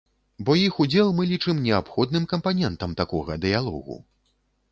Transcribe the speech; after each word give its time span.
Бо 0.45 0.51
іх 0.67 0.77
удзел 0.83 1.11
мы 1.17 1.25
лічым 1.31 1.59
неабходным 1.67 2.25
кампанентам 2.33 2.97
такога 3.01 3.39
дыялогу. 3.43 3.99